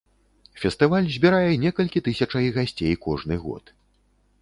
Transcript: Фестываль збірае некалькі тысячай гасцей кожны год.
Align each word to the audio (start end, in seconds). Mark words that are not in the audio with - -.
Фестываль 0.61 1.09
збірае 1.17 1.51
некалькі 1.65 2.03
тысячай 2.09 2.51
гасцей 2.59 2.99
кожны 3.07 3.43
год. 3.49 3.63